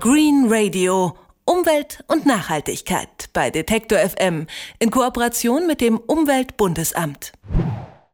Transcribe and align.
Green 0.00 0.46
Radio. 0.48 1.16
Umwelt 1.44 2.04
und 2.06 2.24
Nachhaltigkeit 2.24 3.30
bei 3.32 3.50
Detektor 3.50 3.98
FM 3.98 4.46
in 4.78 4.92
Kooperation 4.92 5.66
mit 5.66 5.80
dem 5.80 5.98
Umweltbundesamt. 5.98 7.32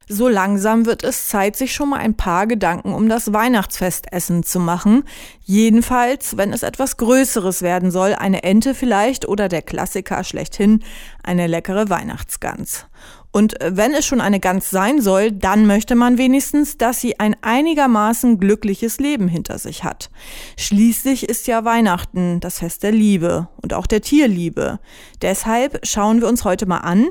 So 0.09 0.29
langsam 0.29 0.87
wird 0.87 1.05
es 1.05 1.29
Zeit, 1.29 1.57
sich 1.57 1.75
schon 1.75 1.91
mal 1.91 1.99
ein 1.99 2.17
paar 2.17 2.47
Gedanken 2.47 2.95
um 2.95 3.11
das 3.11 3.35
Weihnachtsfestessen 3.35 4.45
zu 4.45 4.61
machen. 4.61 5.05
Jedenfalls, 5.43 6.39
wenn 6.39 6.54
es 6.54 6.62
etwas 6.62 6.97
Größeres 6.97 7.60
werden 7.60 7.90
soll, 7.90 8.14
eine 8.14 8.44
Ente 8.44 8.74
vielleicht 8.74 9.28
oder 9.28 9.48
der 9.48 9.60
Klassiker 9.60 10.24
schlechthin, 10.24 10.82
eine 11.22 11.46
leckere 11.46 11.90
Weihnachtsgans. 11.90 12.87
Und 13.35 13.56
wenn 13.60 13.94
es 13.94 14.06
schon 14.06 14.21
eine 14.21 14.38
Gans 14.38 14.71
sein 14.71 15.01
soll, 15.01 15.32
dann 15.32 15.66
möchte 15.66 15.96
man 15.96 16.19
wenigstens, 16.19 16.78
dass 16.78 17.01
sie 17.01 17.19
ein 17.19 17.34
einigermaßen 17.42 18.38
glückliches 18.38 19.01
Leben 19.01 19.27
hinter 19.27 19.59
sich 19.59 19.83
hat. 19.83 20.09
Schließlich 20.56 21.28
ist 21.28 21.48
ja 21.48 21.65
Weihnachten 21.65 22.38
das 22.38 22.61
Fest 22.61 22.84
der 22.84 22.92
Liebe 22.92 23.48
und 23.61 23.75
auch 23.75 23.89
der 23.89 24.02
Tierliebe. 24.02 24.78
Deshalb 25.20 25.84
schauen 25.84 26.20
wir 26.20 26.28
uns 26.28 26.45
heute 26.45 26.66
mal 26.66 26.78
an, 26.78 27.09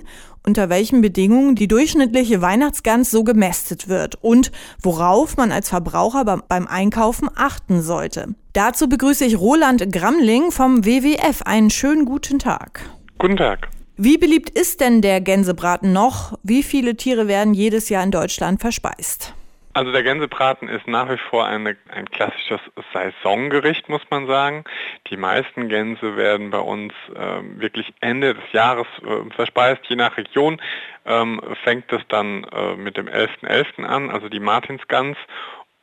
unter 0.48 0.70
welchen 0.70 1.02
Bedingungen 1.02 1.56
die 1.56 1.68
durchschnittliche 1.68 2.42
Weihnachtsgans 2.42 3.12
so 3.12 3.26
gemästet 3.26 3.90
wird 3.90 4.16
und 4.22 4.54
worauf 4.82 5.36
man 5.36 5.52
als 5.52 5.68
Verbraucher 5.68 6.24
beim 6.24 6.68
Einkaufen 6.68 7.30
achten 7.36 7.82
sollte. 7.82 8.34
Dazu 8.54 8.88
begrüße 8.88 9.26
ich 9.26 9.38
Roland 9.38 9.92
Gramling 9.92 10.52
vom 10.52 10.86
WWF. 10.86 11.42
Einen 11.42 11.70
schönen 11.70 12.06
guten 12.06 12.40
Tag. 12.40 12.80
Guten 13.20 13.36
Tag. 13.36 13.68
Wie 13.96 14.18
beliebt 14.18 14.50
ist 14.50 14.82
denn 14.82 15.04
der 15.04 15.22
Gänsebraten 15.22 15.94
noch? 15.94 16.34
Wie 16.42 16.64
viele 16.64 16.98
Tiere 16.98 17.28
werden 17.28 17.54
jedes 17.54 17.90
Jahr 17.90 18.04
in 18.04 18.10
Deutschland 18.10 18.60
verspeist? 18.60 19.36
Also 19.74 19.92
der 19.92 20.02
Gänsebraten 20.02 20.68
ist 20.68 20.88
nach 20.88 21.10
wie 21.10 21.20
vor 21.30 21.46
eine, 21.46 21.78
ein 21.90 22.10
klassisches 22.10 22.60
Saisongericht, 22.92 23.90
muss 23.90 24.02
man 24.10 24.26
sagen. 24.26 24.64
Die 25.12 25.18
meisten 25.18 25.70
Gänse 25.70 26.16
werden 26.16 26.50
bei 26.50 26.60
uns 26.60 26.92
äh, 27.14 27.42
wirklich 27.60 27.94
Ende 28.00 28.34
des 28.34 28.52
Jahres 28.52 28.88
äh, 29.04 29.32
verspeist. 29.36 29.82
Je 29.88 29.96
nach 29.96 30.18
Region 30.18 30.60
ähm, 31.06 31.40
fängt 31.64 31.92
es 31.94 32.02
dann 32.10 32.46
äh, 32.46 32.76
mit 32.76 32.98
dem 32.98 33.08
11.11. 33.08 33.76
.11. 33.78 33.84
an, 33.84 34.10
also 34.10 34.28
die 34.28 34.40
Martinsgans, 34.40 35.18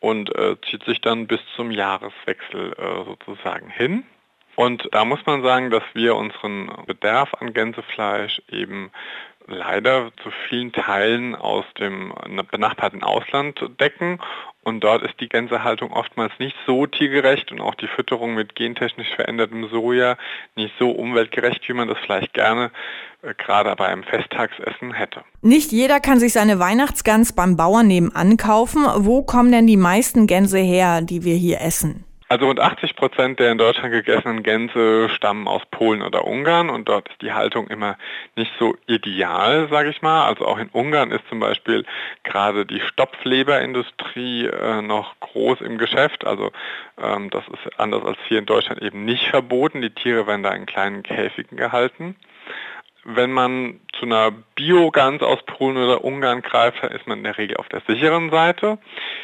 und 0.00 0.34
äh, 0.34 0.56
zieht 0.68 0.82
sich 0.84 1.00
dann 1.00 1.28
bis 1.28 1.40
zum 1.54 1.70
Jahreswechsel 1.70 2.72
äh, 2.72 3.04
sozusagen 3.04 3.70
hin. 3.70 4.04
Und 4.60 4.90
da 4.92 5.06
muss 5.06 5.20
man 5.24 5.42
sagen, 5.42 5.70
dass 5.70 5.82
wir 5.94 6.16
unseren 6.16 6.70
Bedarf 6.86 7.32
an 7.40 7.54
Gänsefleisch 7.54 8.42
eben 8.50 8.90
leider 9.46 10.10
zu 10.22 10.30
vielen 10.50 10.70
Teilen 10.70 11.34
aus 11.34 11.64
dem 11.78 12.12
benachbarten 12.50 13.02
Ausland 13.02 13.58
decken. 13.80 14.20
Und 14.62 14.84
dort 14.84 15.02
ist 15.02 15.18
die 15.18 15.30
Gänsehaltung 15.30 15.94
oftmals 15.94 16.34
nicht 16.38 16.54
so 16.66 16.84
tiergerecht 16.84 17.50
und 17.50 17.62
auch 17.62 17.74
die 17.74 17.86
Fütterung 17.86 18.34
mit 18.34 18.54
gentechnisch 18.54 19.08
verändertem 19.16 19.66
Soja 19.70 20.18
nicht 20.56 20.74
so 20.78 20.90
umweltgerecht, 20.90 21.66
wie 21.66 21.72
man 21.72 21.88
das 21.88 21.96
vielleicht 22.04 22.34
gerne 22.34 22.70
äh, 23.22 23.32
gerade 23.32 23.74
bei 23.76 23.86
einem 23.86 24.02
Festtagsessen 24.02 24.92
hätte. 24.92 25.22
Nicht 25.40 25.72
jeder 25.72 26.00
kann 26.00 26.20
sich 26.20 26.34
seine 26.34 26.58
Weihnachtsgans 26.58 27.34
beim 27.34 27.56
Bauern 27.56 27.86
nebenan 27.86 28.36
kaufen. 28.36 28.84
Wo 28.94 29.22
kommen 29.22 29.52
denn 29.52 29.66
die 29.66 29.78
meisten 29.78 30.26
Gänse 30.26 30.58
her, 30.58 31.00
die 31.00 31.24
wir 31.24 31.36
hier 31.36 31.62
essen? 31.62 32.04
Also 32.30 32.46
rund 32.46 32.60
80 32.60 32.94
Prozent 32.94 33.40
der 33.40 33.50
in 33.50 33.58
Deutschland 33.58 33.90
gegessenen 33.90 34.44
Gänse 34.44 35.08
stammen 35.08 35.48
aus 35.48 35.62
Polen 35.72 36.00
oder 36.00 36.28
Ungarn 36.28 36.70
und 36.70 36.88
dort 36.88 37.08
ist 37.08 37.20
die 37.22 37.32
Haltung 37.32 37.66
immer 37.66 37.98
nicht 38.36 38.52
so 38.56 38.76
ideal, 38.86 39.66
sage 39.68 39.90
ich 39.90 40.00
mal. 40.00 40.28
Also 40.28 40.46
auch 40.46 40.58
in 40.58 40.68
Ungarn 40.68 41.10
ist 41.10 41.26
zum 41.28 41.40
Beispiel 41.40 41.84
gerade 42.22 42.66
die 42.66 42.78
Stopfleberindustrie 42.82 44.46
äh, 44.46 44.80
noch 44.80 45.18
groß 45.18 45.60
im 45.62 45.76
Geschäft. 45.76 46.24
Also 46.24 46.52
ähm, 47.02 47.30
das 47.30 47.42
ist 47.48 47.80
anders 47.80 48.04
als 48.04 48.18
hier 48.28 48.38
in 48.38 48.46
Deutschland 48.46 48.80
eben 48.80 49.04
nicht 49.04 49.26
verboten. 49.26 49.82
Die 49.82 49.90
Tiere 49.90 50.28
werden 50.28 50.44
da 50.44 50.52
in 50.52 50.66
kleinen 50.66 51.02
Käfigen 51.02 51.56
gehalten. 51.56 52.14
Wenn 53.04 53.32
man 53.32 53.80
zu 53.98 54.04
einer 54.04 54.30
Biogans 54.54 55.22
aus 55.22 55.38
Polen 55.46 55.76
oder 55.78 56.04
Ungarn 56.04 56.42
greift, 56.42 56.82
dann 56.82 56.92
ist 56.92 57.06
man 57.06 57.18
in 57.18 57.24
der 57.24 57.38
Regel 57.38 57.56
auf 57.56 57.68
der 57.68 57.80
sicheren 57.86 58.30
Seite. 58.30 58.78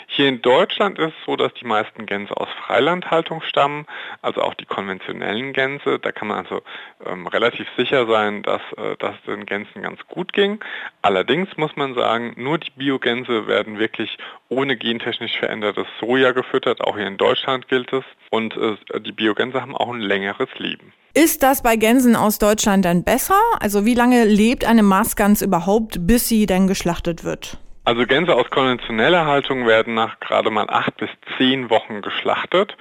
Hier 0.07 0.29
in 0.29 0.41
Deutschland 0.41 0.99
ist 0.99 1.09
es 1.09 1.25
so, 1.27 1.37
dass 1.37 1.53
die 1.55 1.67
meisten 1.67 2.07
Gänse 2.07 2.37
aus 2.37 2.49
Freilandhaltung 2.65 3.43
stammen, 3.43 3.87
also 4.23 4.41
auch 4.41 4.55
die 4.55 4.65
konventionellen 4.65 5.53
Gänse. 5.53 5.99
Da 5.99 6.11
kann 6.13 6.29
man 6.29 6.39
also 6.39 6.63
ähm, 7.05 7.27
relativ 7.27 7.69
sicher 7.77 8.07
sein, 8.07 8.43
dass 8.43 8.63
äh, 8.77 8.97
das 8.99 9.15
den 9.27 9.45
Gänsen 9.45 9.83
ganz 9.83 10.01
gut 10.09 10.33
ging. 10.33 10.61
Allerdings 11.03 11.57
muss 11.57 11.77
man 11.77 11.95
sagen, 11.95 12.35
nur 12.37 12.59
die 12.59 12.71
Biogänse 12.71 13.47
werden 13.47 13.79
wirklich 13.79 14.17
ohne 14.49 14.77
gentechnisch 14.77 15.39
verändertes 15.39 15.87
Soja 16.01 16.33
gefüttert. 16.33 16.81
Auch 16.81 16.97
hier 16.97 17.07
in 17.07 17.17
Deutschland 17.17 17.69
gilt 17.69 17.93
es. 17.93 18.05
Und 18.31 18.57
äh, 18.57 19.01
die 19.01 19.13
Biogänse 19.13 19.61
haben 19.61 19.77
auch 19.77 19.93
ein 19.93 20.01
längeres 20.01 20.49
Leben. 20.59 20.93
Ist 21.15 21.43
das 21.43 21.63
bei 21.63 21.77
Gänsen 21.77 22.15
aus 22.15 22.39
Deutschland 22.39 22.85
dann 22.85 23.03
besser? 23.03 23.41
Also 23.61 23.87
wie 23.87 23.95
lange 23.95 24.25
lebt 24.25 24.65
eine 24.65 24.83
Mastgans 24.83 25.43
überhaupt, 25.43 26.07
bis 26.07 26.29
sie 26.29 26.47
denn 26.47 26.67
geschlachtet 26.67 27.25
wird? 27.25 27.59
Also 27.85 28.05
Gänse 28.05 28.35
aus 28.35 28.51
konventioneller 28.51 29.27
Haltung 29.27 29.67
werden 29.67 29.95
nach 29.95 30.19
gerade 30.21 30.51
mal 30.51 30.69
acht 30.69 30.97
bis 30.97 31.09
zehn 31.39 31.71
Wochen 31.71 32.03
geschlachtet. 32.03 32.77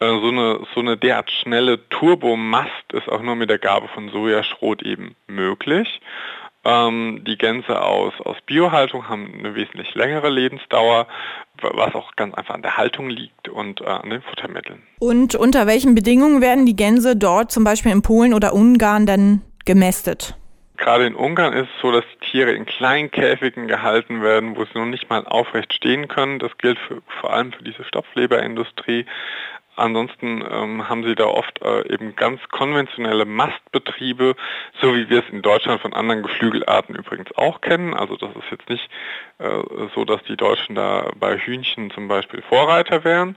Äh, 0.00 0.06
so 0.06 0.28
eine, 0.28 0.60
so 0.74 0.80
eine 0.80 0.96
derart 0.96 1.30
schnelle 1.30 1.88
Turbomast 1.90 2.92
ist 2.92 3.08
auch 3.08 3.22
nur 3.22 3.36
mit 3.36 3.50
der 3.50 3.58
Gabe 3.58 3.88
von 3.88 4.08
Sojaschrot 4.08 4.82
eben 4.82 5.14
möglich. 5.26 6.00
Ähm, 6.66 7.22
die 7.24 7.38
Gänse 7.38 7.80
aus, 7.80 8.12
aus 8.24 8.36
Biohaltung 8.44 9.08
haben 9.08 9.32
eine 9.38 9.54
wesentlich 9.54 9.94
längere 9.94 10.28
Lebensdauer, 10.30 11.06
was 11.62 11.94
auch 11.94 12.16
ganz 12.16 12.34
einfach 12.34 12.54
an 12.54 12.62
der 12.62 12.76
Haltung 12.76 13.08
liegt 13.08 13.48
und 13.48 13.82
äh, 13.82 13.84
an 13.84 14.10
den 14.10 14.20
Futtermitteln. 14.22 14.82
Und 14.98 15.36
unter 15.36 15.68
welchen 15.68 15.94
Bedingungen 15.94 16.40
werden 16.40 16.66
die 16.66 16.74
Gänse 16.74 17.14
dort 17.14 17.52
zum 17.52 17.62
Beispiel 17.62 17.92
in 17.92 18.02
Polen 18.02 18.34
oder 18.34 18.52
Ungarn 18.52 19.06
dann 19.06 19.42
gemästet? 19.64 20.34
Gerade 20.76 21.06
in 21.06 21.14
Ungarn 21.14 21.52
ist 21.52 21.68
es 21.74 21.80
so, 21.80 21.92
dass 21.92 22.04
die 22.14 22.30
Tiere 22.32 22.50
in 22.50 22.66
kleinen 22.66 23.12
Käfigen 23.12 23.68
gehalten 23.68 24.20
werden, 24.20 24.56
wo 24.56 24.64
sie 24.64 24.78
noch 24.78 24.86
nicht 24.86 25.08
mal 25.08 25.24
aufrecht 25.24 25.72
stehen 25.72 26.08
können. 26.08 26.40
Das 26.40 26.58
gilt 26.58 26.78
für, 26.80 27.00
vor 27.20 27.32
allem 27.32 27.52
für 27.52 27.62
diese 27.62 27.84
Stopfleberindustrie. 27.84 29.06
Ansonsten 29.76 30.42
ähm, 30.50 30.88
haben 30.88 31.04
sie 31.04 31.14
da 31.14 31.26
oft 31.26 31.62
äh, 31.62 31.92
eben 31.92 32.16
ganz 32.16 32.40
konventionelle 32.50 33.26
Mastbetriebe, 33.26 34.34
so 34.80 34.94
wie 34.94 35.08
wir 35.10 35.20
es 35.20 35.30
in 35.30 35.42
Deutschland 35.42 35.80
von 35.82 35.92
anderen 35.92 36.22
Geflügelarten 36.22 36.94
übrigens 36.94 37.30
auch 37.36 37.60
kennen. 37.60 37.94
Also 37.94 38.16
das 38.16 38.30
ist 38.30 38.50
jetzt 38.50 38.68
nicht 38.68 38.88
äh, 39.38 39.60
so, 39.94 40.04
dass 40.04 40.22
die 40.24 40.36
Deutschen 40.36 40.74
da 40.74 41.10
bei 41.16 41.36
Hühnchen 41.36 41.90
zum 41.90 42.08
Beispiel 42.08 42.42
Vorreiter 42.42 43.04
wären. 43.04 43.36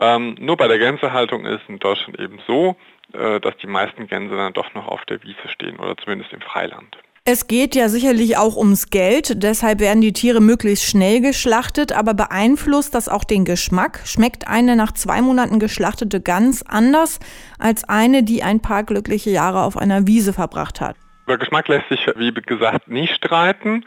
Ähm, 0.00 0.36
nur 0.38 0.56
bei 0.56 0.68
der 0.68 0.78
Gänsehaltung 0.78 1.46
ist 1.46 1.68
in 1.68 1.78
Deutschland 1.78 2.18
eben 2.18 2.38
so, 2.46 2.76
äh, 3.12 3.40
dass 3.40 3.56
die 3.58 3.66
meisten 3.66 4.06
Gänse 4.06 4.36
dann 4.36 4.52
doch 4.52 4.74
noch 4.74 4.86
auf 4.88 5.04
der 5.04 5.22
Wiese 5.22 5.48
stehen 5.48 5.78
oder 5.78 5.96
zumindest 5.96 6.32
im 6.32 6.40
Freiland. 6.40 6.96
Es 7.24 7.46
geht 7.46 7.76
ja 7.76 7.88
sicherlich 7.88 8.36
auch 8.36 8.56
ums 8.56 8.90
Geld, 8.90 9.44
deshalb 9.44 9.78
werden 9.78 10.00
die 10.00 10.12
Tiere 10.12 10.40
möglichst 10.40 10.84
schnell 10.86 11.20
geschlachtet, 11.20 11.92
aber 11.92 12.14
beeinflusst 12.14 12.96
das 12.96 13.08
auch 13.08 13.22
den 13.22 13.44
Geschmack? 13.44 14.00
Schmeckt 14.04 14.48
eine 14.48 14.74
nach 14.74 14.90
zwei 14.90 15.22
Monaten 15.22 15.60
geschlachtete 15.60 16.20
Gans 16.20 16.66
anders 16.66 17.20
als 17.60 17.84
eine, 17.84 18.24
die 18.24 18.42
ein 18.42 18.58
paar 18.58 18.82
glückliche 18.82 19.30
Jahre 19.30 19.62
auf 19.62 19.76
einer 19.76 20.08
Wiese 20.08 20.32
verbracht 20.32 20.80
hat? 20.80 20.96
Über 21.24 21.38
Geschmack 21.38 21.68
lässt 21.68 21.88
sich, 21.88 22.06
wie 22.16 22.32
gesagt, 22.32 22.88
nicht 22.88 23.14
streiten. 23.14 23.84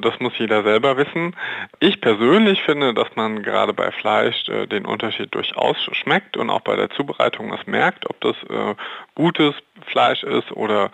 Das 0.00 0.18
muss 0.18 0.32
jeder 0.38 0.64
selber 0.64 0.96
wissen. 0.96 1.36
Ich 1.78 2.00
persönlich 2.00 2.62
finde, 2.62 2.92
dass 2.92 3.14
man 3.14 3.42
gerade 3.42 3.72
bei 3.72 3.92
Fleisch 3.92 4.48
äh, 4.48 4.66
den 4.66 4.84
Unterschied 4.84 5.34
durchaus 5.34 5.76
schmeckt 5.92 6.36
und 6.36 6.50
auch 6.50 6.62
bei 6.62 6.74
der 6.74 6.90
Zubereitung 6.90 7.50
das 7.50 7.66
merkt, 7.66 8.10
ob 8.10 8.20
das 8.20 8.36
äh, 8.50 8.74
gutes 9.14 9.54
Fleisch 9.86 10.24
ist 10.24 10.50
oder 10.52 10.90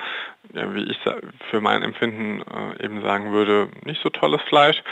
ja, 0.52 0.74
wie 0.74 0.84
ich 0.90 0.98
für 1.50 1.60
mein 1.60 1.82
Empfinden 1.82 2.42
äh, 2.42 2.84
eben 2.84 3.00
sagen 3.00 3.32
würde, 3.32 3.68
nicht 3.84 4.02
so 4.02 4.10
tolles 4.10 4.42
Fleisch. 4.42 4.82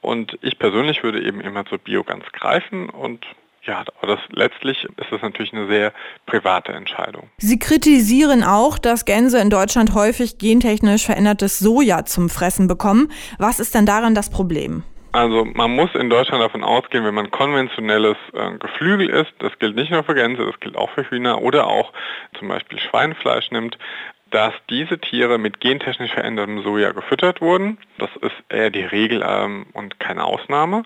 Und 0.00 0.38
ich 0.42 0.58
persönlich 0.58 1.02
würde 1.02 1.20
eben 1.20 1.40
immer 1.40 1.64
zur 1.66 1.78
Bio 1.78 2.04
ganz 2.04 2.24
greifen 2.32 2.88
und 2.88 3.26
ja, 3.68 3.84
aber 4.00 4.16
das, 4.16 4.20
letztlich 4.30 4.84
ist 4.84 5.12
das 5.12 5.22
natürlich 5.22 5.52
eine 5.52 5.66
sehr 5.68 5.92
private 6.26 6.72
Entscheidung. 6.72 7.30
Sie 7.36 7.58
kritisieren 7.58 8.42
auch, 8.42 8.78
dass 8.78 9.04
Gänse 9.04 9.38
in 9.38 9.50
Deutschland 9.50 9.94
häufig 9.94 10.38
gentechnisch 10.38 11.04
verändertes 11.06 11.58
Soja 11.58 12.04
zum 12.04 12.30
Fressen 12.30 12.66
bekommen. 12.66 13.12
Was 13.38 13.60
ist 13.60 13.74
denn 13.74 13.86
daran 13.86 14.14
das 14.14 14.30
Problem? 14.30 14.84
Also 15.12 15.44
man 15.44 15.74
muss 15.74 15.94
in 15.94 16.10
Deutschland 16.10 16.42
davon 16.42 16.64
ausgehen, 16.64 17.04
wenn 17.04 17.14
man 17.14 17.30
konventionelles 17.30 18.16
äh, 18.34 18.58
Geflügel 18.58 19.08
isst, 19.08 19.32
das 19.38 19.58
gilt 19.58 19.74
nicht 19.74 19.90
nur 19.90 20.04
für 20.04 20.14
Gänse, 20.14 20.44
das 20.44 20.60
gilt 20.60 20.76
auch 20.76 20.90
für 20.90 21.08
Hühner 21.08 21.42
oder 21.42 21.66
auch 21.66 21.92
zum 22.38 22.48
Beispiel 22.48 22.78
Schweinefleisch 22.78 23.50
nimmt, 23.50 23.78
dass 24.30 24.52
diese 24.68 24.98
Tiere 24.98 25.38
mit 25.38 25.60
gentechnisch 25.60 26.12
verändertem 26.12 26.62
Soja 26.62 26.92
gefüttert 26.92 27.40
wurden. 27.40 27.78
Das 27.98 28.10
ist 28.20 28.34
eher 28.50 28.70
die 28.70 28.84
Regel 28.84 29.24
ähm, 29.26 29.66
und 29.72 29.98
keine 29.98 30.24
Ausnahme. 30.24 30.82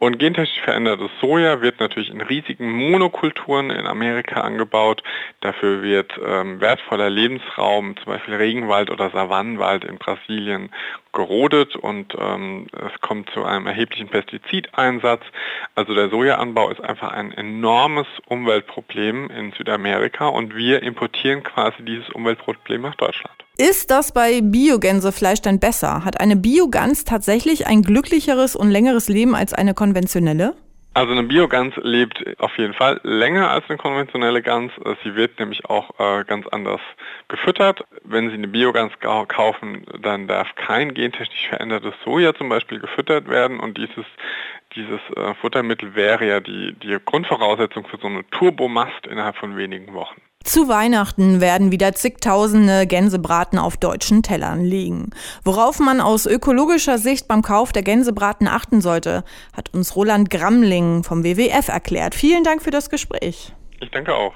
Und 0.00 0.20
gentechnisch 0.20 0.62
verändertes 0.62 1.10
Soja 1.20 1.60
wird 1.60 1.80
natürlich 1.80 2.10
in 2.10 2.20
riesigen 2.20 2.70
Monokulturen 2.70 3.70
in 3.70 3.86
Amerika 3.86 4.42
angebaut. 4.42 5.02
Dafür 5.40 5.82
wird 5.82 6.12
ähm, 6.24 6.60
wertvoller 6.60 7.10
Lebensraum, 7.10 7.96
zum 7.96 8.12
Beispiel 8.12 8.34
Regenwald 8.34 8.90
oder 8.90 9.10
Savannenwald 9.10 9.84
in 9.84 9.98
Brasilien, 9.98 10.70
gerodet 11.12 11.74
und 11.74 12.14
ähm, 12.16 12.68
es 12.72 13.00
kommt 13.00 13.30
zu 13.30 13.44
einem 13.44 13.66
erheblichen 13.66 14.08
Pestizideinsatz. 14.08 15.22
Also 15.74 15.94
der 15.94 16.10
Sojaanbau 16.10 16.70
ist 16.70 16.80
einfach 16.80 17.10
ein 17.10 17.32
enormes 17.32 18.06
Umweltproblem 18.26 19.30
in 19.30 19.50
Südamerika 19.52 20.28
und 20.28 20.54
wir 20.54 20.84
importieren 20.84 21.42
quasi 21.42 21.84
dieses 21.84 22.08
Umweltproblem 22.10 22.82
nach 22.82 22.94
Deutschland. 22.94 23.47
Ist 23.60 23.90
das 23.90 24.12
bei 24.12 24.40
Biogänsefleisch 24.40 25.42
denn 25.42 25.58
besser? 25.58 26.04
Hat 26.04 26.20
eine 26.20 26.36
Biogans 26.36 27.02
tatsächlich 27.02 27.66
ein 27.66 27.82
glücklicheres 27.82 28.54
und 28.54 28.70
längeres 28.70 29.08
Leben 29.08 29.34
als 29.34 29.52
eine 29.52 29.74
konventionelle? 29.74 30.54
Also 30.94 31.10
eine 31.10 31.24
Biogans 31.24 31.74
lebt 31.82 32.24
auf 32.38 32.56
jeden 32.56 32.72
Fall 32.72 33.00
länger 33.02 33.50
als 33.50 33.64
eine 33.68 33.76
konventionelle 33.76 34.42
Gans. 34.42 34.70
Sie 35.02 35.16
wird 35.16 35.40
nämlich 35.40 35.64
auch 35.64 35.90
äh, 35.98 36.22
ganz 36.24 36.46
anders 36.46 36.80
gefüttert. 37.26 37.84
Wenn 38.04 38.28
Sie 38.28 38.34
eine 38.34 38.46
Biogans 38.46 38.92
kaufen, 39.00 39.84
dann 40.02 40.28
darf 40.28 40.54
kein 40.54 40.94
gentechnisch 40.94 41.48
verändertes 41.48 41.94
Soja 42.04 42.34
zum 42.34 42.48
Beispiel 42.48 42.78
gefüttert 42.78 43.28
werden 43.28 43.58
und 43.58 43.76
dieses 43.76 44.06
dieses 44.76 45.00
äh, 45.16 45.34
Futtermittel 45.40 45.96
wäre 45.96 46.28
ja 46.28 46.38
die, 46.38 46.74
die 46.74 46.96
Grundvoraussetzung 47.04 47.86
für 47.86 47.96
so 47.96 48.06
eine 48.06 48.24
Turbomast 48.30 49.06
innerhalb 49.10 49.36
von 49.36 49.56
wenigen 49.56 49.94
Wochen. 49.94 50.20
Zu 50.44 50.68
Weihnachten 50.68 51.40
werden 51.40 51.72
wieder 51.72 51.94
zigtausende 51.94 52.86
Gänsebraten 52.86 53.58
auf 53.58 53.76
deutschen 53.76 54.22
Tellern 54.22 54.64
liegen. 54.64 55.10
Worauf 55.44 55.78
man 55.78 56.00
aus 56.00 56.26
ökologischer 56.26 56.98
Sicht 56.98 57.28
beim 57.28 57.42
Kauf 57.42 57.72
der 57.72 57.82
Gänsebraten 57.82 58.48
achten 58.48 58.80
sollte, 58.80 59.24
hat 59.52 59.74
uns 59.74 59.94
Roland 59.94 60.30
Gramling 60.30 61.04
vom 61.04 61.22
WWF 61.22 61.68
erklärt. 61.68 62.14
Vielen 62.14 62.44
Dank 62.44 62.62
für 62.62 62.70
das 62.70 62.88
Gespräch. 62.88 63.52
Ich 63.80 63.90
danke 63.90 64.14
auch. 64.14 64.32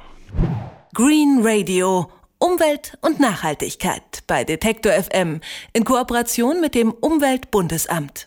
Green 0.94 1.40
Radio. 1.42 2.10
Umwelt 2.38 2.98
und 3.02 3.20
Nachhaltigkeit 3.20 4.24
bei 4.26 4.42
Detektor 4.42 4.92
FM 4.92 5.40
in 5.72 5.84
Kooperation 5.84 6.60
mit 6.60 6.74
dem 6.74 6.90
Umweltbundesamt. 6.90 8.26